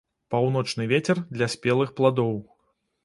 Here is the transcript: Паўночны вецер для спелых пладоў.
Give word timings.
Паўночны 0.35 0.87
вецер 0.93 1.21
для 1.35 1.47
спелых 1.57 1.93
пладоў. 2.01 2.35